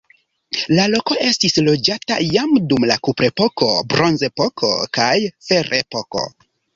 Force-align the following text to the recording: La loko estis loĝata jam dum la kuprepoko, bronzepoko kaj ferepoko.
La 0.77 0.83
loko 0.91 1.17
estis 1.31 1.57
loĝata 1.65 2.17
jam 2.35 2.55
dum 2.71 2.87
la 2.91 2.97
kuprepoko, 3.07 3.69
bronzepoko 3.95 4.71
kaj 4.99 5.11
ferepoko. 5.49 6.23